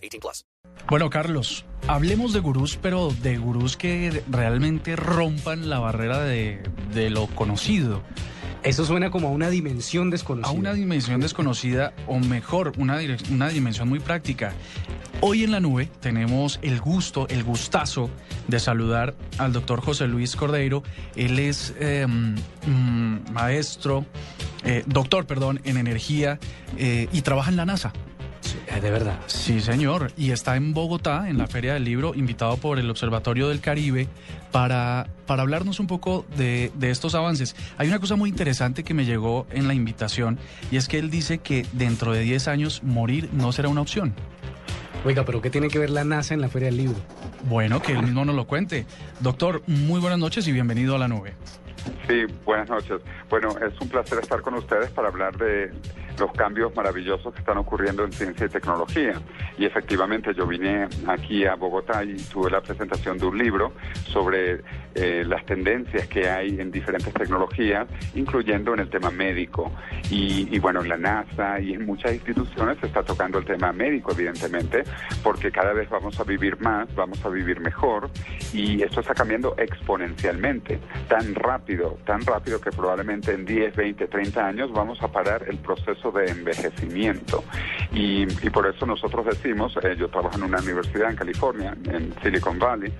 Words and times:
18 0.00 0.20
plus. 0.20 0.46
Bueno, 0.88 1.10
Carlos, 1.10 1.64
hablemos 1.86 2.32
de 2.32 2.40
gurús, 2.40 2.78
pero 2.80 3.10
de 3.22 3.38
gurús 3.38 3.76
que 3.76 4.22
realmente 4.28 4.96
rompan 4.96 5.68
la 5.68 5.78
barrera 5.78 6.20
de, 6.20 6.62
de 6.92 7.10
lo 7.10 7.26
conocido. 7.28 8.02
Eso 8.62 8.84
suena 8.84 9.10
como 9.10 9.28
a 9.28 9.30
una 9.30 9.48
dimensión 9.48 10.10
desconocida. 10.10 10.50
A 10.50 10.52
una 10.52 10.74
dimensión 10.74 11.20
desconocida, 11.20 11.94
o 12.06 12.18
mejor, 12.18 12.72
una, 12.76 12.98
una 13.30 13.48
dimensión 13.48 13.88
muy 13.88 14.00
práctica. 14.00 14.52
Hoy 15.22 15.44
en 15.44 15.52
la 15.52 15.60
nube 15.60 15.88
tenemos 16.00 16.58
el 16.62 16.80
gusto, 16.80 17.26
el 17.28 17.42
gustazo 17.42 18.10
de 18.48 18.60
saludar 18.60 19.14
al 19.38 19.52
doctor 19.52 19.80
José 19.80 20.08
Luis 20.08 20.36
Cordeiro. 20.36 20.82
Él 21.16 21.38
es 21.38 21.74
eh, 21.78 22.06
mm, 22.06 23.32
maestro, 23.32 24.04
eh, 24.64 24.82
doctor, 24.86 25.26
perdón, 25.26 25.60
en 25.64 25.78
energía 25.78 26.38
eh, 26.76 27.08
y 27.12 27.22
trabaja 27.22 27.50
en 27.50 27.56
la 27.56 27.66
NASA. 27.66 27.92
Eh, 28.68 28.80
de 28.80 28.90
verdad. 28.90 29.18
Sí, 29.26 29.60
señor. 29.60 30.12
Y 30.16 30.30
está 30.30 30.56
en 30.56 30.74
Bogotá, 30.74 31.28
en 31.28 31.38
la 31.38 31.46
Feria 31.46 31.74
del 31.74 31.84
Libro, 31.84 32.14
invitado 32.14 32.56
por 32.56 32.78
el 32.78 32.90
Observatorio 32.90 33.48
del 33.48 33.60
Caribe 33.60 34.08
para, 34.50 35.08
para 35.26 35.42
hablarnos 35.42 35.80
un 35.80 35.86
poco 35.86 36.24
de, 36.36 36.72
de, 36.74 36.90
estos 36.90 37.14
avances. 37.14 37.56
Hay 37.78 37.88
una 37.88 37.98
cosa 37.98 38.16
muy 38.16 38.30
interesante 38.30 38.84
que 38.84 38.94
me 38.94 39.04
llegó 39.04 39.46
en 39.50 39.68
la 39.68 39.74
invitación 39.74 40.38
y 40.70 40.76
es 40.76 40.88
que 40.88 40.98
él 40.98 41.10
dice 41.10 41.38
que 41.38 41.66
dentro 41.72 42.12
de 42.12 42.20
10 42.20 42.48
años 42.48 42.82
morir 42.82 43.28
no 43.32 43.52
será 43.52 43.68
una 43.68 43.80
opción. 43.80 44.14
Oiga, 45.04 45.24
pero 45.24 45.40
¿qué 45.40 45.48
tiene 45.48 45.68
que 45.68 45.78
ver 45.78 45.90
la 45.90 46.04
NASA 46.04 46.34
en 46.34 46.42
la 46.42 46.48
Feria 46.48 46.66
del 46.66 46.76
Libro? 46.76 46.98
Bueno, 47.48 47.80
que 47.80 47.92
él 47.92 48.02
mismo 48.02 48.24
nos 48.24 48.36
lo 48.36 48.46
cuente. 48.46 48.84
Doctor, 49.20 49.62
muy 49.66 49.98
buenas 49.98 50.18
noches 50.18 50.46
y 50.46 50.52
bienvenido 50.52 50.94
a 50.94 50.98
la 50.98 51.08
nube. 51.08 51.34
Sí, 52.06 52.26
buenas 52.44 52.68
noches. 52.68 53.00
Bueno, 53.30 53.48
es 53.66 53.80
un 53.80 53.88
placer 53.88 54.18
estar 54.18 54.42
con 54.42 54.54
ustedes 54.54 54.90
para 54.90 55.08
hablar 55.08 55.36
de 55.38 55.72
los 56.18 56.32
cambios 56.32 56.74
maravillosos 56.74 57.32
que 57.32 57.40
están 57.40 57.58
ocurriendo 57.58 58.04
en 58.04 58.12
ciencia 58.12 58.46
y 58.46 58.48
tecnología. 58.48 59.14
Y 59.58 59.64
efectivamente 59.64 60.34
yo 60.34 60.46
vine 60.46 60.88
aquí 61.06 61.44
a 61.44 61.54
Bogotá 61.54 62.04
y 62.04 62.16
tuve 62.16 62.50
la 62.50 62.60
presentación 62.60 63.18
de 63.18 63.26
un 63.26 63.38
libro 63.38 63.72
sobre 64.06 64.60
eh, 64.94 65.24
las 65.24 65.44
tendencias 65.46 66.08
que 66.08 66.28
hay 66.28 66.60
en 66.60 66.70
diferentes 66.70 67.12
tecnologías, 67.14 67.86
incluyendo 68.14 68.74
en 68.74 68.80
el 68.80 68.90
tema 68.90 69.10
médico. 69.10 69.70
Y, 70.10 70.58
bueno, 70.58 70.82
en 70.82 70.88
la 70.88 70.96
NASA 70.96 71.60
y 71.60 71.74
en 71.74 71.86
muchas 71.86 72.12
instituciones 72.12 72.78
se 72.80 72.86
está 72.86 73.02
tocando 73.02 73.38
el 73.38 73.44
tema 73.44 73.72
médico, 73.72 74.12
evidentemente, 74.12 74.82
porque 75.22 75.52
cada 75.52 75.72
vez 75.72 75.88
vamos 75.88 76.18
a 76.18 76.24
vivir 76.24 76.60
más, 76.60 76.92
vamos 76.94 77.24
a 77.24 77.28
vivir 77.28 77.60
mejor 77.60 78.10
y 78.52 78.82
esto 78.82 79.00
está 79.00 79.14
cambiando 79.14 79.54
exponencialmente, 79.56 80.80
tan 81.08 81.34
rápido, 81.34 81.98
tan 82.04 82.22
rápido 82.22 82.60
que 82.60 82.70
probablemente 82.70 83.32
en 83.32 83.44
10, 83.44 83.76
20, 83.76 84.08
30 84.08 84.46
años 84.46 84.72
vamos 84.72 85.00
a 85.02 85.08
parar 85.08 85.44
el 85.48 85.58
proceso 85.58 86.09
de 86.12 86.30
envejecimiento. 86.30 87.44
Y, 87.92 88.22
y 88.22 88.50
por 88.50 88.66
eso 88.66 88.86
nosotros 88.86 89.26
decimos, 89.26 89.76
eh, 89.82 89.96
yo 89.98 90.08
trabajo 90.08 90.36
en 90.36 90.44
una 90.44 90.58
universidad 90.58 91.10
en 91.10 91.16
California, 91.16 91.76
en 91.86 92.14
Silicon 92.22 92.58
Valley, 92.58 92.92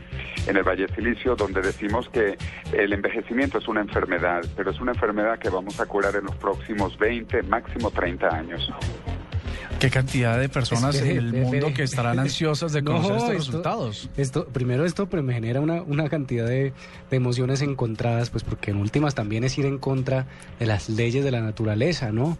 en 0.46 0.56
el 0.56 0.62
Valle 0.62 0.86
Silicio, 0.94 1.36
donde 1.36 1.60
decimos 1.60 2.08
que 2.08 2.36
el 2.72 2.92
envejecimiento 2.92 3.58
es 3.58 3.68
una 3.68 3.80
enfermedad, 3.80 4.42
pero 4.56 4.70
es 4.70 4.80
una 4.80 4.92
enfermedad 4.92 5.38
que 5.38 5.48
vamos 5.48 5.78
a 5.80 5.86
curar 5.86 6.16
en 6.16 6.24
los 6.24 6.34
próximos 6.36 6.98
20, 6.98 7.42
máximo 7.44 7.90
30 7.90 8.28
años. 8.28 8.72
¿Qué 9.80 9.88
cantidad 9.88 10.38
de 10.38 10.50
personas 10.50 11.00
en 11.00 11.16
el 11.16 11.32
mundo 11.32 11.72
que 11.72 11.84
estarán 11.84 12.18
ansiosas 12.18 12.74
de 12.74 12.84
conocer 12.84 13.12
no, 13.12 13.16
estos 13.16 13.30
esto, 13.30 13.38
resultados? 13.38 14.10
Esto, 14.18 14.46
primero 14.46 14.84
esto 14.84 15.08
me 15.10 15.32
genera 15.32 15.60
una, 15.60 15.80
una 15.80 16.10
cantidad 16.10 16.46
de, 16.46 16.74
de, 17.10 17.16
emociones 17.16 17.62
encontradas, 17.62 18.28
pues 18.28 18.44
porque 18.44 18.72
en 18.72 18.76
últimas 18.76 19.14
también 19.14 19.42
es 19.42 19.56
ir 19.56 19.64
en 19.64 19.78
contra 19.78 20.26
de 20.58 20.66
las 20.66 20.90
leyes 20.90 21.24
de 21.24 21.30
la 21.30 21.40
naturaleza, 21.40 22.12
¿no? 22.12 22.36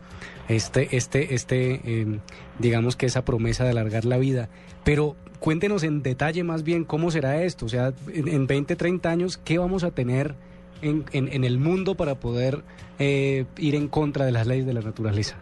Este, 0.49 0.95
este, 0.95 1.35
este, 1.35 1.81
eh, 1.83 2.19
digamos 2.59 2.97
que 2.97 3.07
esa 3.07 3.25
promesa 3.25 3.65
de 3.65 3.71
alargar 3.71 4.05
la 4.05 4.19
vida. 4.19 4.51
Pero 4.85 5.17
cuéntenos 5.39 5.83
en 5.83 6.03
detalle 6.03 6.45
más 6.45 6.63
bien 6.63 6.85
cómo 6.85 7.11
será 7.11 7.43
esto, 7.43 7.65
o 7.65 7.69
sea, 7.71 7.95
en, 8.13 8.29
en 8.29 8.47
20, 8.47 8.77
30 8.77 9.11
años, 9.11 9.39
¿qué 9.39 9.57
vamos 9.57 9.83
a 9.83 9.93
tener 9.93 10.35
en, 10.83 11.07
en, 11.13 11.33
en 11.33 11.45
el 11.45 11.59
mundo 11.59 11.95
para 11.95 12.17
poder 12.17 12.65
eh, 12.99 13.47
ir 13.57 13.77
en 13.77 13.89
contra 13.89 14.27
de 14.27 14.33
las 14.33 14.47
leyes 14.47 14.67
de 14.67 14.75
la 14.75 14.83
naturaleza? 14.83 15.37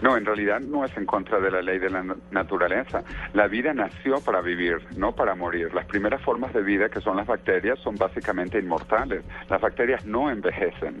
No, 0.00 0.16
en 0.16 0.24
realidad 0.24 0.60
no 0.60 0.84
es 0.84 0.96
en 0.96 1.06
contra 1.06 1.40
de 1.40 1.50
la 1.50 1.62
ley 1.62 1.78
de 1.78 1.90
la 1.90 2.04
naturaleza. 2.30 3.02
La 3.34 3.48
vida 3.48 3.72
nació 3.72 4.20
para 4.20 4.40
vivir, 4.40 4.78
no 4.96 5.14
para 5.14 5.34
morir. 5.34 5.72
Las 5.74 5.86
primeras 5.86 6.20
formas 6.22 6.52
de 6.52 6.62
vida, 6.62 6.88
que 6.88 7.00
son 7.00 7.16
las 7.16 7.26
bacterias, 7.26 7.78
son 7.80 7.96
básicamente 7.96 8.58
inmortales. 8.58 9.24
Las 9.48 9.60
bacterias 9.60 10.04
no 10.04 10.30
envejecen. 10.30 10.98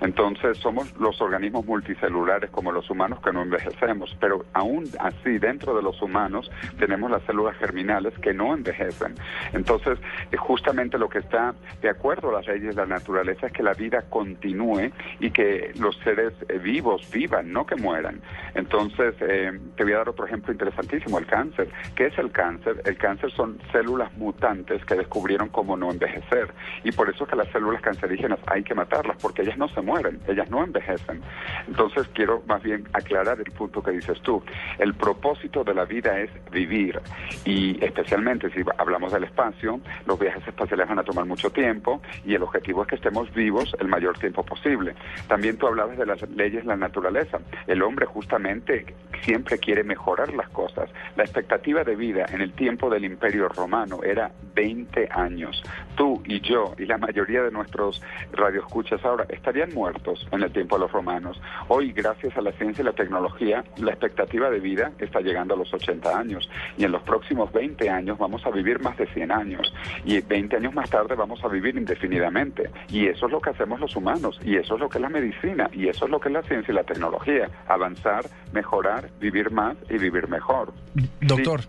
Entonces 0.00 0.58
somos 0.58 0.94
los 0.98 1.20
organismos 1.20 1.64
multicelulares 1.66 2.50
como 2.50 2.72
los 2.72 2.88
humanos 2.90 3.20
que 3.20 3.32
no 3.32 3.42
envejecemos. 3.42 4.16
Pero 4.20 4.44
aún 4.52 4.84
así, 5.00 5.38
dentro 5.38 5.74
de 5.74 5.82
los 5.82 6.00
humanos, 6.02 6.50
tenemos 6.78 7.10
las 7.10 7.22
células 7.24 7.56
germinales 7.56 8.14
que 8.18 8.32
no 8.34 8.54
envejecen. 8.54 9.14
Entonces, 9.52 9.98
justamente 10.36 10.98
lo 10.98 11.08
que 11.08 11.18
está 11.18 11.54
de 11.80 11.88
acuerdo 11.88 12.30
a 12.30 12.40
las 12.40 12.46
leyes 12.46 12.74
de 12.74 12.82
la 12.82 12.86
naturaleza 12.86 13.46
es 13.46 13.52
que 13.52 13.62
la 13.62 13.74
vida 13.74 14.02
continúe 14.08 14.90
y 15.20 15.30
que 15.30 15.72
los 15.78 15.96
seres 15.98 16.32
vivos 16.62 17.08
vivan, 17.10 17.52
no 17.52 17.66
que 17.66 17.76
mueran. 17.76 18.20
Entonces, 18.54 19.14
eh, 19.20 19.58
te 19.76 19.84
voy 19.84 19.92
a 19.92 19.98
dar 19.98 20.08
otro 20.08 20.26
ejemplo 20.26 20.52
interesantísimo, 20.52 21.18
el 21.18 21.26
cáncer. 21.26 21.68
¿Qué 21.94 22.06
es 22.06 22.18
el 22.18 22.30
cáncer? 22.30 22.82
El 22.84 22.96
cáncer 22.96 23.30
son 23.32 23.58
células 23.72 24.12
mutantes 24.16 24.84
que 24.84 24.94
descubrieron 24.94 25.48
cómo 25.48 25.76
no 25.76 25.90
envejecer. 25.90 26.52
Y 26.84 26.92
por 26.92 27.10
eso 27.10 27.24
es 27.24 27.30
que 27.30 27.36
las 27.36 27.48
células 27.48 27.82
cancerígenas 27.82 28.38
hay 28.46 28.62
que 28.62 28.74
matarlas, 28.74 29.16
porque 29.20 29.42
ellas 29.42 29.58
no 29.58 29.68
se 29.68 29.80
mueren, 29.80 30.20
ellas 30.28 30.48
no 30.50 30.62
envejecen. 30.62 31.22
Entonces, 31.66 32.08
quiero 32.14 32.42
más 32.46 32.62
bien 32.62 32.88
aclarar 32.92 33.38
el 33.38 33.50
punto 33.52 33.82
que 33.82 33.90
dices 33.90 34.20
tú. 34.22 34.42
El 34.78 34.94
propósito 34.94 35.64
de 35.64 35.74
la 35.74 35.84
vida 35.84 36.18
es 36.20 36.30
vivir. 36.50 37.00
Y 37.44 37.82
especialmente 37.84 38.50
si 38.50 38.62
hablamos 38.78 39.12
del 39.12 39.24
espacio, 39.24 39.80
los 40.06 40.18
viajes 40.18 40.46
espaciales 40.46 40.88
van 40.88 40.98
a 40.98 41.04
tomar 41.04 41.24
mucho 41.24 41.50
tiempo 41.50 42.00
y 42.24 42.34
el 42.34 42.42
objetivo 42.42 42.82
es 42.82 42.88
que 42.88 42.96
estemos 42.96 43.32
vivos 43.34 43.74
el 43.80 43.88
mayor 43.88 44.18
tiempo 44.18 44.42
posible. 44.44 44.94
También 45.28 45.56
tú 45.56 45.66
hablabas 45.66 45.98
de 45.98 46.06
las 46.06 46.22
leyes 46.30 46.62
de 46.62 46.68
la 46.68 46.76
naturaleza. 46.76 47.38
El 47.66 47.82
hombre 47.82 48.06
justamente 48.14 48.86
siempre 49.22 49.58
quiere 49.58 49.82
mejorar 49.82 50.32
las 50.34 50.48
cosas. 50.50 50.88
La 51.16 51.24
expectativa 51.24 51.82
de 51.82 51.96
vida 51.96 52.26
en 52.30 52.40
el 52.40 52.52
tiempo 52.52 52.88
del 52.88 53.04
Imperio 53.04 53.48
Romano 53.48 54.02
era 54.04 54.30
20 54.54 55.08
años. 55.10 55.62
Tú 55.96 56.22
y 56.24 56.40
yo 56.40 56.74
y 56.78 56.86
la 56.86 56.98
mayoría 56.98 57.42
de 57.42 57.50
nuestros 57.50 58.02
radioescuchas 58.32 59.04
ahora 59.04 59.26
estarían 59.28 59.72
muertos 59.74 60.26
en 60.30 60.42
el 60.42 60.52
tiempo 60.52 60.76
de 60.76 60.82
los 60.82 60.92
romanos. 60.92 61.40
Hoy, 61.68 61.92
gracias 61.92 62.36
a 62.36 62.40
la 62.40 62.52
ciencia 62.52 62.82
y 62.82 62.84
la 62.84 62.92
tecnología, 62.92 63.64
la 63.78 63.90
expectativa 63.92 64.50
de 64.50 64.60
vida 64.60 64.92
está 64.98 65.20
llegando 65.20 65.54
a 65.54 65.56
los 65.56 65.72
80 65.72 66.16
años 66.18 66.48
y 66.76 66.84
en 66.84 66.92
los 66.92 67.02
próximos 67.02 67.52
20 67.52 67.90
años 67.90 68.18
vamos 68.18 68.44
a 68.46 68.50
vivir 68.50 68.80
más 68.80 68.96
de 68.96 69.06
100 69.06 69.32
años 69.32 69.74
y 70.04 70.20
20 70.20 70.56
años 70.56 70.74
más 70.74 70.90
tarde 70.90 71.14
vamos 71.14 71.42
a 71.44 71.48
vivir 71.48 71.76
indefinidamente. 71.76 72.70
Y 72.88 73.06
eso 73.06 73.26
es 73.26 73.32
lo 73.32 73.40
que 73.40 73.50
hacemos 73.50 73.80
los 73.80 73.96
humanos 73.96 74.40
y 74.44 74.56
eso 74.56 74.74
es 74.74 74.80
lo 74.80 74.88
que 74.88 74.98
es 74.98 75.02
la 75.02 75.08
medicina 75.08 75.68
y 75.72 75.88
eso 75.88 76.04
es 76.04 76.10
lo 76.10 76.20
que 76.20 76.28
es 76.28 76.34
la 76.34 76.42
ciencia 76.42 76.72
y 76.72 76.74
la 76.74 76.84
tecnología. 76.84 77.48
Avanzar, 77.68 78.03
mejorar, 78.52 79.10
vivir 79.20 79.50
más 79.50 79.76
y 79.88 79.98
vivir 79.98 80.28
mejor. 80.28 80.72
Doctor, 81.20 81.62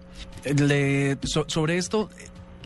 le, 0.43 1.17
so, 1.23 1.45
sobre 1.47 1.77
esto, 1.77 2.09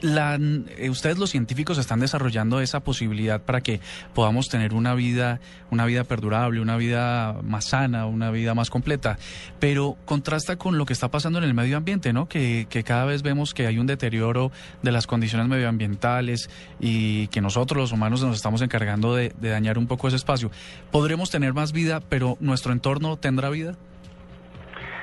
la, 0.01 0.37
eh, 0.77 0.89
ustedes 0.89 1.17
los 1.17 1.29
científicos 1.29 1.77
están 1.77 1.99
desarrollando 1.99 2.61
esa 2.61 2.81
posibilidad 2.81 3.41
para 3.41 3.61
que 3.61 3.79
podamos 4.13 4.49
tener 4.49 4.73
una 4.73 4.93
vida, 4.93 5.39
una 5.71 5.85
vida 5.85 6.03
perdurable, 6.03 6.61
una 6.61 6.77
vida 6.77 7.37
más 7.43 7.65
sana, 7.65 8.05
una 8.05 8.31
vida 8.31 8.53
más 8.53 8.69
completa. 8.69 9.17
Pero 9.59 9.97
contrasta 10.05 10.57
con 10.57 10.77
lo 10.77 10.85
que 10.85 10.93
está 10.93 11.09
pasando 11.09 11.39
en 11.39 11.45
el 11.45 11.53
medio 11.53 11.77
ambiente, 11.77 12.13
¿no? 12.13 12.27
Que, 12.27 12.67
que 12.69 12.83
cada 12.83 13.05
vez 13.05 13.21
vemos 13.21 13.53
que 13.53 13.67
hay 13.67 13.77
un 13.77 13.87
deterioro 13.87 14.51
de 14.81 14.91
las 14.91 15.07
condiciones 15.07 15.47
medioambientales 15.47 16.49
y 16.79 17.27
que 17.27 17.41
nosotros 17.41 17.77
los 17.77 17.91
humanos 17.91 18.21
nos 18.21 18.35
estamos 18.35 18.61
encargando 18.61 19.15
de, 19.15 19.33
de 19.39 19.49
dañar 19.49 19.77
un 19.77 19.87
poco 19.87 20.07
ese 20.07 20.17
espacio. 20.17 20.51
¿Podremos 20.91 21.29
tener 21.29 21.53
más 21.53 21.71
vida, 21.71 21.99
pero 21.99 22.37
nuestro 22.39 22.73
entorno 22.73 23.17
tendrá 23.17 23.49
vida? 23.49 23.75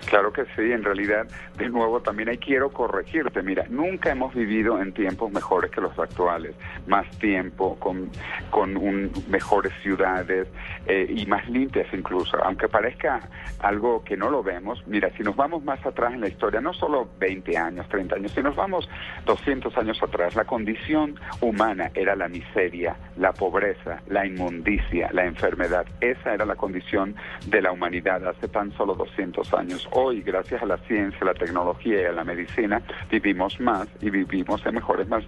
Claro 0.07 0.33
que 0.33 0.45
sí, 0.57 0.73
en 0.73 0.85
realidad, 0.85 1.27
de 1.59 1.69
nuevo, 1.69 2.01
también 2.01 2.29
ahí 2.29 2.39
quiero 2.39 2.71
corregirte. 2.71 3.43
Mira, 3.43 3.67
nunca 3.69 4.11
hemos 4.11 4.35
vivido 4.35 4.81
en 4.81 4.93
tiempos 4.93 5.33
mejores 5.33 5.71
que 5.71 5.81
los 5.81 5.99
actuales. 5.99 6.55
Más 6.87 7.07
tiempo, 7.19 7.77
con, 7.81 8.11
con 8.51 8.77
un, 8.77 9.11
mejores 9.29 9.73
ciudades 9.83 10.49
eh, 10.87 11.07
y 11.09 11.27
más 11.27 11.49
limpias 11.49 11.89
incluso. 11.93 12.43
Aunque 12.45 12.69
parezca 12.69 13.21
algo 13.61 14.05
que 14.05 14.17
no 14.17 14.31
lo 14.31 14.43
vemos, 14.43 14.83
mira, 14.87 15.11
si 15.17 15.23
nos 15.23 15.35
vamos 15.35 15.65
más 15.65 15.85
atrás 15.85 16.15
en 16.15 16.21
la 16.21 16.29
historia, 16.29 16.61
no 16.61 16.73
solo 16.73 17.09
20 17.19 17.57
años, 17.57 17.89
30 17.89 18.17
años, 18.17 18.33
si 18.33 18.43
nos 18.43 18.55
vamos 18.55 18.89
200 19.25 19.77
años 19.77 20.01
atrás, 20.03 20.37
la 20.37 20.45
condición 20.45 21.19
humana 21.41 21.91
era 21.95 22.15
la 22.15 22.29
miseria, 22.29 22.97
la 23.17 23.33
pobreza, 23.33 24.03
la 24.09 24.25
inmundicia, 24.25 25.11
la 25.13 25.25
enfermedad. 25.25 25.87
Esa 26.01 26.35
era 26.35 26.45
la 26.45 26.55
condición 26.55 27.17
de 27.47 27.61
la 27.61 27.73
humanidad 27.73 28.27
hace 28.27 28.49
tan 28.49 28.73
solo 28.77 28.95
200 28.95 29.53
años 29.55 29.89
hoy, 29.97 30.23
gracias 30.23 30.63
a 30.63 30.67
la 30.67 30.77
ciencia, 30.79 31.19
la 31.25 31.35
tecnología 31.35 32.03
y 32.03 32.05
a 32.05 32.13
la 32.13 32.25
medicina, 32.25 32.83
vivimos 33.11 33.59
más 33.61 33.89
y 34.01 34.11
vivimos 34.11 34.65
en 34.67 34.75
mejores 34.75 35.09
más, 35.09 35.25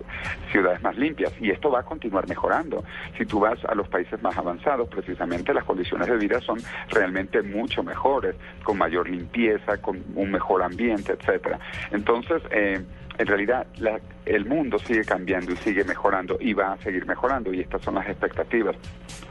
ciudades 0.52 0.82
más 0.82 0.96
limpias. 0.96 1.32
Y 1.40 1.50
esto 1.50 1.70
va 1.70 1.80
a 1.80 1.82
continuar 1.82 2.28
mejorando. 2.28 2.84
Si 3.16 3.24
tú 3.24 3.40
vas 3.40 3.58
a 3.64 3.74
los 3.74 3.88
países 3.88 4.22
más 4.22 4.36
avanzados, 4.36 4.88
precisamente 4.88 5.54
las 5.54 5.64
condiciones 5.64 6.08
de 6.08 6.16
vida 6.16 6.40
son 6.40 6.58
realmente 6.90 7.42
mucho 7.42 7.82
mejores, 7.82 8.36
con 8.62 8.76
mayor 8.76 9.08
limpieza, 9.08 9.78
con 9.78 10.04
un 10.14 10.30
mejor 10.30 10.62
ambiente, 10.62 11.12
etcétera. 11.12 11.58
Entonces, 11.90 12.42
eh, 12.50 12.84
en 13.18 13.26
realidad 13.26 13.66
la, 13.78 14.00
el 14.24 14.44
mundo 14.44 14.78
sigue 14.78 15.04
cambiando 15.04 15.52
y 15.52 15.56
sigue 15.56 15.84
mejorando 15.84 16.38
y 16.40 16.52
va 16.52 16.72
a 16.72 16.78
seguir 16.78 17.06
mejorando 17.06 17.52
y 17.52 17.60
estas 17.60 17.82
son 17.82 17.96
las 17.96 18.08
expectativas. 18.08 18.76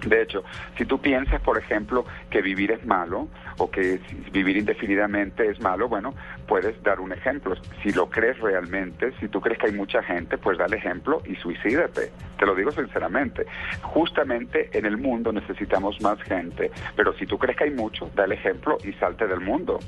De 0.05 0.21
hecho, 0.21 0.43
si 0.77 0.85
tú 0.85 0.99
piensas, 0.99 1.41
por 1.41 1.57
ejemplo, 1.57 2.05
que 2.29 2.41
vivir 2.41 2.71
es 2.71 2.85
malo 2.85 3.27
o 3.57 3.69
que 3.71 3.99
vivir 4.31 4.57
indefinidamente 4.57 5.49
es 5.49 5.59
malo, 5.61 5.87
bueno, 5.87 6.13
puedes 6.47 6.81
dar 6.83 6.99
un 6.99 7.13
ejemplo. 7.13 7.55
Si 7.81 7.91
lo 7.91 8.09
crees 8.09 8.37
realmente, 8.39 9.13
si 9.19 9.27
tú 9.27 9.39
crees 9.41 9.59
que 9.59 9.67
hay 9.67 9.73
mucha 9.73 10.03
gente, 10.03 10.37
pues 10.37 10.57
da 10.57 10.65
el 10.65 10.73
ejemplo 10.73 11.21
y 11.25 11.35
suicídate. 11.35 12.11
Te 12.37 12.45
lo 12.45 12.55
digo 12.55 12.71
sinceramente. 12.71 13.45
Justamente 13.81 14.69
en 14.77 14.85
el 14.85 14.97
mundo 14.97 15.31
necesitamos 15.31 15.99
más 16.01 16.21
gente, 16.23 16.71
pero 16.95 17.13
si 17.13 17.25
tú 17.25 17.37
crees 17.37 17.57
que 17.57 17.65
hay 17.65 17.71
mucho, 17.71 18.09
da 18.15 18.25
el 18.25 18.33
ejemplo 18.33 18.77
y 18.83 18.93
salte 18.93 19.27
del 19.27 19.39
mundo. 19.39 19.79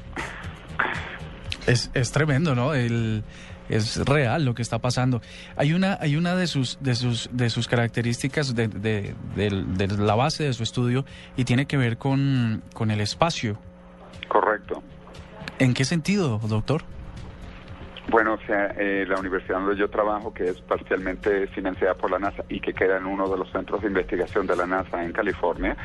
Es, 1.68 1.92
es 1.94 2.12
tremendo, 2.12 2.56
¿no? 2.56 2.74
El, 2.74 3.24
es 3.70 3.98
real 4.06 4.46
lo 4.46 4.54
que 4.54 4.62
está 4.62 4.80
pasando. 4.80 5.22
Hay 5.56 5.74
una, 5.74 5.98
hay 6.02 6.16
una 6.16 6.36
de 6.36 6.48
sus, 6.48 6.78
de 6.82 6.96
sus, 6.96 7.30
de 7.32 7.50
sus 7.50 7.68
características 7.68 8.56
de, 8.56 8.68
de, 8.68 9.16
de, 9.36 9.88
la 9.88 10.16
base 10.16 10.44
de 10.44 10.54
su 10.54 10.64
estudio 10.64 11.06
y 11.38 11.46
tiene 11.46 11.66
que 11.66 11.78
ver 11.78 11.98
con, 11.98 12.64
con 12.74 12.92
el 12.92 13.00
espacio. 13.00 13.58
Correcto. 14.28 14.84
¿En 15.60 15.74
qué 15.74 15.86
sentido, 15.86 16.40
doctor? 16.40 16.84
Bueno, 18.10 18.34
o 18.34 18.48
sea, 18.48 18.74
eh, 18.76 19.06
la 19.08 19.20
universidad 19.20 19.60
donde 19.60 19.76
yo 19.76 19.88
trabajo, 19.88 20.34
que 20.34 20.46
es 20.46 20.60
parcialmente 20.62 21.46
financiada 21.48 21.94
por 21.94 22.10
la 22.10 22.18
NASA 22.18 22.44
y 22.50 22.60
que 22.60 22.74
queda 22.74 22.98
en 22.98 23.06
uno 23.06 23.30
de 23.30 23.38
los 23.38 23.52
centros 23.52 23.82
de 23.82 23.88
investigación 23.88 24.48
de 24.48 24.56
la 24.56 24.66
NASA 24.66 25.04
en 25.04 25.12
California, 25.12 25.78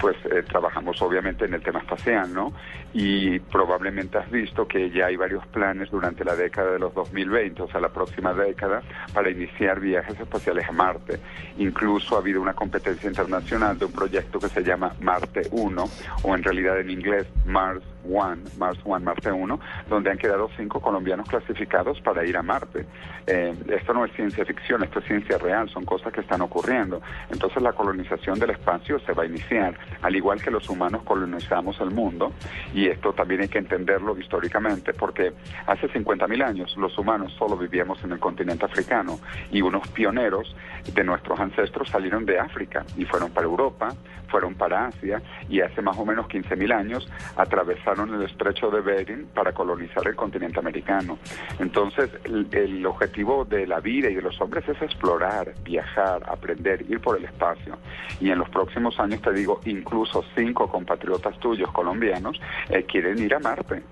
pues 0.00 0.16
eh, 0.26 0.44
trabajamos 0.44 1.02
obviamente 1.02 1.46
en 1.46 1.54
el 1.54 1.62
tema 1.62 1.80
espacial, 1.80 2.32
¿no? 2.32 2.52
Y 2.92 3.40
probablemente 3.40 4.18
has 4.18 4.30
visto 4.30 4.68
que 4.68 4.88
ya 4.90 5.06
hay 5.06 5.16
varios 5.16 5.44
planes 5.48 5.90
durante 5.90 6.24
la 6.24 6.36
década 6.36 6.70
de 6.70 6.78
los 6.78 6.94
2020, 6.94 7.62
o 7.62 7.68
sea, 7.68 7.80
la 7.80 7.88
próxima 7.88 8.32
década, 8.32 8.80
para 9.12 9.28
iniciar 9.28 9.80
viajes 9.80 10.20
espaciales 10.20 10.68
a 10.68 10.72
Marte. 10.72 11.18
Incluso 11.58 12.14
ha 12.14 12.20
habido 12.20 12.40
una 12.40 12.54
competencia 12.54 13.08
internacional 13.08 13.76
de 13.76 13.86
un 13.86 13.92
proyecto 13.92 14.38
que 14.38 14.48
se 14.48 14.62
llama 14.62 14.94
Marte 15.00 15.48
1, 15.50 15.84
o 16.22 16.34
en 16.36 16.42
realidad 16.44 16.78
en 16.78 16.90
inglés 16.90 17.26
Mars 17.46 17.82
One, 18.10 18.42
Mars 18.58 18.78
One, 18.84 19.04
Marte 19.04 19.30
1, 19.30 19.60
donde 19.88 20.10
han 20.10 20.18
quedado 20.18 20.48
cinco 20.56 20.80
colombianos 20.80 21.28
clasificados 21.28 22.00
para 22.00 22.24
ir 22.24 22.36
a 22.36 22.42
Marte. 22.42 22.86
Eh, 23.26 23.54
esto 23.68 23.94
no 23.94 24.04
es 24.04 24.12
ciencia 24.12 24.44
ficción, 24.44 24.82
esto 24.82 24.98
es 24.98 25.06
ciencia 25.06 25.38
real, 25.38 25.68
son 25.70 25.84
cosas 25.84 26.12
que 26.12 26.20
están 26.20 26.42
ocurriendo. 26.42 27.00
Entonces 27.30 27.62
la 27.62 27.72
colonización 27.72 28.38
del 28.38 28.50
espacio 28.50 28.98
se 29.00 29.12
va 29.12 29.22
a 29.22 29.26
iniciar, 29.26 29.74
al 30.02 30.14
igual 30.14 30.42
que 30.42 30.50
los 30.50 30.68
humanos 30.68 31.02
colonizamos 31.04 31.80
el 31.80 31.90
mundo, 31.90 32.32
y 32.74 32.88
esto 32.88 33.12
también 33.12 33.42
hay 33.42 33.48
que 33.48 33.58
entenderlo 33.58 34.18
históricamente, 34.18 34.92
porque 34.92 35.32
hace 35.66 35.88
50.000 35.88 36.44
años 36.44 36.76
los 36.76 36.96
humanos 36.98 37.32
solo 37.38 37.56
vivíamos 37.56 38.02
en 38.04 38.12
el 38.12 38.18
continente 38.18 38.64
africano, 38.64 39.18
y 39.50 39.62
unos 39.62 39.86
pioneros 39.88 40.54
de 40.92 41.04
nuestros 41.04 41.38
ancestros 41.40 41.88
salieron 41.88 42.26
de 42.26 42.38
África 42.38 42.84
y 42.96 43.04
fueron 43.04 43.30
para 43.30 43.46
Europa, 43.46 43.94
fueron 44.28 44.54
para 44.54 44.86
Asia, 44.86 45.22
y 45.48 45.60
hace 45.60 45.80
más 45.80 45.96
o 45.96 46.04
menos 46.04 46.26
15.000 46.26 46.74
años 46.74 47.08
atravesaron 47.36 47.93
en 48.02 48.14
el 48.14 48.22
estrecho 48.22 48.70
de 48.70 48.80
Bering 48.80 49.26
para 49.32 49.52
colonizar 49.52 50.06
el 50.08 50.16
continente 50.16 50.58
americano. 50.58 51.18
Entonces, 51.58 52.10
el, 52.24 52.84
objetivo 52.84 53.44
de 53.44 53.66
la 53.66 53.80
vida 53.80 54.10
y 54.10 54.14
de 54.14 54.22
los 54.22 54.40
hombres 54.40 54.68
es 54.68 54.80
explorar, 54.82 55.54
viajar, 55.62 56.22
aprender, 56.28 56.84
ir 56.88 57.00
por 57.00 57.16
el 57.16 57.24
espacio. 57.24 57.78
Y 58.20 58.30
en 58.30 58.38
los 58.38 58.48
próximos 58.48 58.98
años, 58.98 59.22
te 59.22 59.32
digo, 59.32 59.60
incluso 59.64 60.24
cinco 60.34 60.68
compatriotas 60.68 61.38
tuyos 61.38 61.70
colombianos 61.72 62.40
eh, 62.68 62.84
quieren 62.84 63.18
ir 63.18 63.34
a 63.34 63.38
Marte. 63.38 63.82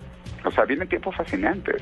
O 0.44 0.50
sea, 0.50 0.64
vienen 0.64 0.88
tiempos 0.88 1.14
fascinantes, 1.14 1.80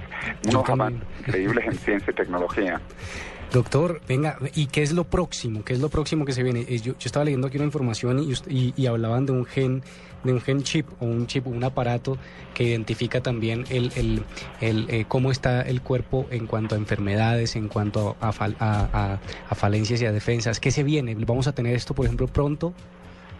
unos 0.48 0.68
avances 0.68 1.02
increíbles 1.20 1.64
en 1.64 1.74
ciencia 1.74 2.10
y 2.10 2.14
tecnología. 2.14 2.80
Doctor, 3.52 4.00
venga, 4.08 4.38
¿y 4.54 4.66
qué 4.66 4.82
es 4.82 4.92
lo 4.92 5.02
próximo? 5.02 5.64
¿Qué 5.64 5.72
es 5.72 5.80
lo 5.80 5.88
próximo 5.88 6.24
que 6.24 6.32
se 6.32 6.44
viene? 6.44 6.64
Eh, 6.68 6.78
yo, 6.78 6.94
estaba 7.02 7.24
leyendo 7.24 7.48
aquí 7.48 7.56
una 7.56 7.66
información 7.66 8.24
y, 8.48 8.86
hablaban 8.86 9.26
de 9.26 9.32
un 9.32 9.44
gen, 9.44 9.82
de 10.22 10.32
un 10.32 10.40
gen 10.40 10.62
chip 10.62 10.86
o 11.00 11.06
un 11.06 11.26
chip, 11.26 11.48
un 11.48 11.64
aparato 11.64 12.16
que 12.54 12.62
identifica 12.62 13.20
también 13.20 13.64
el, 13.68 13.90
el, 13.96 14.22
el 14.60 14.86
eh, 14.88 15.04
cómo 15.08 15.32
está 15.32 15.62
el 15.62 15.82
cuerpo 15.82 16.28
en 16.30 16.46
cuanto 16.46 16.76
a 16.76 16.78
enfermedades, 16.78 17.56
en 17.56 17.66
cuanto 17.66 18.16
a, 18.20 18.28
a 18.28 19.54
falencias 19.56 20.00
y 20.00 20.06
a 20.06 20.12
defensas. 20.12 20.60
¿Qué 20.60 20.70
se 20.70 20.84
viene? 20.84 21.16
¿Vamos 21.18 21.48
a 21.48 21.52
tener 21.52 21.74
esto, 21.74 21.92
por 21.92 22.06
ejemplo, 22.06 22.28
pronto? 22.28 22.72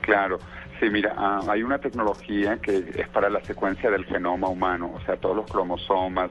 Claro, 0.01 0.39
Sí, 0.81 0.89
mira, 0.89 1.13
ah, 1.15 1.43
hay 1.47 1.63
una 1.63 1.79
tecnología 1.79 2.57
que 2.57 2.79
es 2.79 3.09
para 3.09 3.29
la 3.29 3.45
secuencia 3.45 3.91
del 3.91 4.07
genoma 4.07 4.49
humano, 4.49 4.91
o 4.97 5.01
sea, 5.05 5.19
todos 5.19 5.37
los 5.37 5.51
cromosomas 5.51 6.31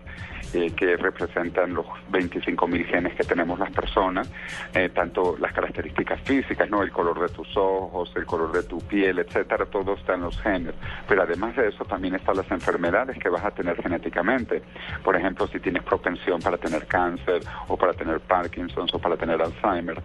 eh, 0.56 0.72
que 0.72 0.98
representan 0.98 1.76
los 1.76 1.86
25.000 2.12 2.86
genes 2.88 3.14
que 3.14 3.24
tenemos 3.24 3.60
las 3.60 3.70
personas, 3.70 4.28
eh, 4.74 4.90
tanto 4.90 5.38
las 5.38 5.54
características 5.54 6.20
físicas, 6.22 6.68
no, 6.68 6.82
el 6.82 6.92
color 6.92 7.22
de 7.22 7.30
tus 7.32 7.56
ojos, 7.56 8.12
el 8.16 8.26
color 8.26 8.52
de 8.52 8.64
tu 8.64 8.80
piel, 8.80 9.20
etcétera, 9.20 9.68
todo 9.68 9.94
está 9.94 10.16
en 10.16 10.22
los 10.22 10.42
genes. 10.42 10.74
Pero 11.08 11.22
además 11.22 11.56
de 11.56 11.68
eso 11.68 11.86
también 11.86 12.16
están 12.16 12.36
las 12.36 12.50
enfermedades 12.50 13.20
que 13.20 13.30
vas 13.30 13.46
a 13.46 13.52
tener 13.52 13.80
genéticamente. 13.80 14.64
Por 15.04 15.16
ejemplo, 15.16 15.46
si 15.46 15.60
tienes 15.60 15.84
propensión 15.84 16.42
para 16.42 16.58
tener 16.58 16.88
cáncer 16.88 17.44
o 17.68 17.78
para 17.78 17.94
tener 17.94 18.20
Parkinson 18.22 18.88
o 18.92 18.98
para 18.98 19.16
tener 19.16 19.40
Alzheimer. 19.40 20.02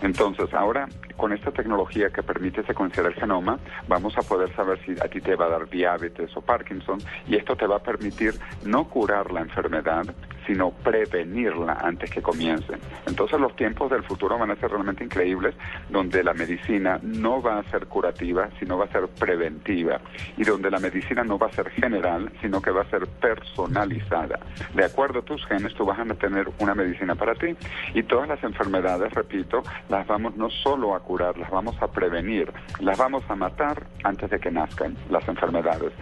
Entonces, 0.00 0.54
ahora 0.54 0.88
con 1.18 1.34
esta 1.34 1.50
tecnología 1.50 2.08
que 2.08 2.22
permite 2.22 2.64
secuenciar 2.64 3.06
el 3.06 3.14
genoma, 3.14 3.58
vamos 3.88 4.16
a 4.16 4.22
poder 4.22 4.54
saber 4.54 4.78
si 4.84 4.92
a 4.92 5.08
ti 5.08 5.20
te 5.20 5.36
va 5.36 5.46
a 5.46 5.50
dar 5.50 5.68
diabetes 5.68 6.36
o 6.36 6.40
Parkinson 6.40 6.98
y 7.26 7.36
esto 7.36 7.56
te 7.56 7.66
va 7.66 7.76
a 7.76 7.82
permitir 7.82 8.34
no 8.64 8.84
curar 8.84 9.30
la 9.32 9.40
enfermedad, 9.40 10.04
sino 10.46 10.70
prevenirla 10.70 11.78
antes 11.82 12.10
que 12.10 12.22
comience. 12.22 12.74
Entonces 13.06 13.40
los 13.40 13.54
tiempos 13.56 13.90
del 13.90 14.02
futuro 14.02 14.38
van 14.38 14.50
a 14.50 14.56
ser 14.56 14.70
realmente 14.70 15.04
increíbles, 15.04 15.54
donde 15.88 16.22
la 16.22 16.34
medicina 16.34 16.98
no 17.02 17.42
va 17.42 17.58
a 17.58 17.62
ser 17.70 17.86
curativa, 17.86 18.48
sino 18.58 18.78
va 18.78 18.86
a 18.86 18.88
ser 18.88 19.08
preventiva, 19.08 20.00
y 20.36 20.44
donde 20.44 20.70
la 20.70 20.78
medicina 20.78 21.24
no 21.24 21.38
va 21.38 21.48
a 21.48 21.52
ser 21.52 21.70
general, 21.70 22.30
sino 22.40 22.60
que 22.60 22.70
va 22.70 22.82
a 22.82 22.90
ser 22.90 23.06
personalizada. 23.06 24.40
De 24.74 24.84
acuerdo 24.84 25.20
a 25.20 25.22
tus 25.22 25.44
genes, 25.46 25.74
tú 25.74 25.84
vas 25.84 25.98
a 25.98 26.04
tener 26.14 26.48
una 26.58 26.74
medicina 26.74 27.14
para 27.14 27.34
ti, 27.34 27.54
y 27.94 28.02
todas 28.02 28.28
las 28.28 28.42
enfermedades, 28.42 29.12
repito, 29.12 29.62
las 29.88 30.06
vamos 30.06 30.36
no 30.36 30.50
solo 30.50 30.94
a 30.94 31.00
curar, 31.00 31.36
las 31.38 31.50
vamos 31.50 31.80
a 31.80 31.90
prevenir, 31.90 32.52
las 32.80 32.98
vamos 32.98 33.22
a 33.28 33.36
matar 33.36 33.86
antes 34.04 34.30
de 34.30 34.38
que 34.38 34.50
nazcan 34.50 34.96
las 35.10 35.26
enfermedades. 35.28 35.92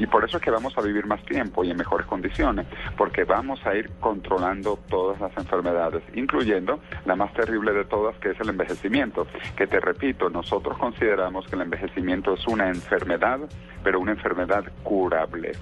Y 0.00 0.06
por 0.06 0.24
eso 0.24 0.38
es 0.38 0.42
que 0.42 0.50
vamos 0.50 0.76
a 0.76 0.80
vivir 0.80 1.06
más 1.06 1.22
tiempo 1.26 1.62
y 1.62 1.70
en 1.70 1.76
mejores 1.76 2.06
condiciones, 2.06 2.66
porque 2.96 3.24
vamos 3.24 3.60
a 3.66 3.76
ir 3.76 3.90
controlando 4.00 4.78
todas 4.88 5.20
las 5.20 5.36
enfermedades, 5.36 6.02
incluyendo 6.14 6.80
la 7.04 7.14
más 7.16 7.32
terrible 7.34 7.72
de 7.72 7.84
todas, 7.84 8.16
que 8.16 8.30
es 8.30 8.40
el 8.40 8.48
envejecimiento, 8.48 9.26
que 9.56 9.66
te 9.66 9.78
repito, 9.78 10.30
nosotros 10.30 10.78
consideramos 10.78 11.46
que 11.46 11.56
el 11.56 11.62
envejecimiento 11.62 12.34
es 12.34 12.46
una 12.48 12.68
enfermedad, 12.68 13.40
pero 13.84 14.00
una 14.00 14.12
enfermedad 14.12 14.64
curable. 14.82 15.52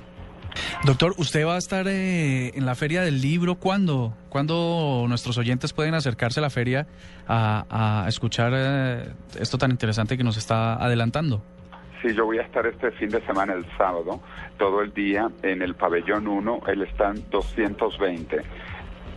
Doctor, 0.85 1.15
¿usted 1.19 1.45
va 1.45 1.57
a 1.57 1.59
estar 1.59 1.87
eh, 1.89 2.53
en 2.55 2.65
la 2.65 2.75
feria 2.75 3.03
del 3.03 3.21
libro? 3.21 3.57
¿Cuándo? 3.57 4.15
¿Cuándo 4.29 5.05
nuestros 5.09 5.37
oyentes 5.39 5.73
pueden 5.73 5.95
acercarse 5.95 6.41
a 6.41 6.43
la 6.43 6.51
feria 6.51 6.87
a, 7.27 8.07
escuchar 8.09 8.53
eh, 8.55 9.13
esto 9.39 9.59
tan 9.59 9.71
interesante 9.71 10.17
que 10.17 10.25
nos 10.25 10.37
está 10.37 10.75
adelantando? 10.75 11.43
Sí, 12.03 12.15
yo 12.15 12.27
voy 12.27 12.39
a 12.39 12.43
estar 12.43 12.65
este 12.67 12.93
fin 12.93 13.09
de 13.09 13.21
semana, 13.23 13.55
el 13.55 13.67
sábado, 13.77 14.21
todo 14.57 14.83
el 14.83 14.93
día 14.95 15.29
en 15.43 15.63
el 15.63 15.75
pabellón 15.75 16.29
1, 16.29 16.61
el 16.69 16.83
stand 16.83 17.29
220. 17.31 18.43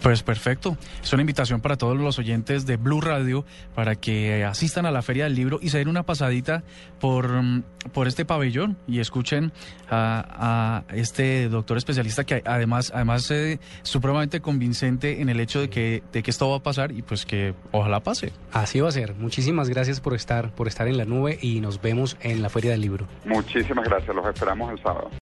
Pues 0.02 0.24
perfecto. 0.24 0.78
Es 1.04 1.14
una 1.14 1.22
invitación 1.22 1.62
para 1.62 1.78
todos 1.78 1.96
los 1.96 2.18
oyentes 2.18 2.66
de 2.66 2.78
Blue 2.78 3.02
Radio 3.02 3.46
para 3.76 3.96
que 3.96 4.44
asistan 4.44 4.88
a 4.88 4.92
la 4.92 5.04
Feria 5.04 5.26
del 5.26 5.36
Libro 5.36 5.60
y 5.62 5.70
se 5.70 5.78
den 5.78 5.88
una 5.88 6.04
pasadita 6.04 6.64
por, 7.00 7.30
mm, 7.30 7.64
por 7.94 8.08
este 8.08 8.26
pabellón 8.26 8.78
y 8.88 9.00
escuchen 9.00 9.52
a, 9.92 10.84
a 10.90 10.96
este 10.96 11.50
doctor 11.50 11.78
especialista 11.78 12.24
que 12.24 12.42
además, 12.46 12.92
además 12.96 13.30
es 13.30 13.60
supremamente 13.84 14.42
convincente 14.42 15.22
en 15.22 15.30
el 15.30 15.40
hecho 15.40 15.62
de 15.62 15.70
que, 15.70 16.02
de 16.12 16.24
que 16.24 16.32
esto 16.32 16.50
va 16.50 16.58
a 16.58 16.64
pasar 16.64 16.92
y 16.92 17.04
pues 17.04 17.28
que 17.28 17.54
ojalá 17.72 18.00
pase. 18.00 18.34
Así 18.52 18.80
va 18.80 18.90
a 18.90 18.92
ser. 18.92 19.14
Muchísimas 19.14 19.70
gracias 19.70 20.02
por 20.02 20.16
estar, 20.16 20.52
por 20.52 20.68
estar 20.68 20.88
en 20.88 20.98
la 20.98 21.06
nube 21.06 21.38
y 21.42 21.62
nos 21.62 21.80
vemos 21.80 22.18
en 22.22 22.42
la 22.42 22.50
Feria 22.50 22.72
del 22.72 22.82
Libro. 22.82 23.06
Muchísimas 23.26 23.86
gracias. 23.86 24.16
Los 24.16 24.26
esperamos 24.26 24.72
el 24.72 24.82
sábado. 24.82 25.12